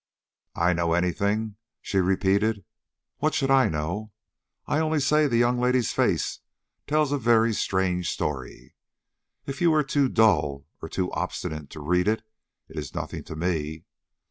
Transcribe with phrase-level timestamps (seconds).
[0.55, 2.65] "I know any thing?" she repeated.
[3.17, 4.13] "What should I know?
[4.65, 6.39] I only say the young lady's face
[6.87, 8.73] tells a very strange story.
[9.45, 12.23] If you are too dull or too obstinate to read it,
[12.67, 13.83] it's nothing to me."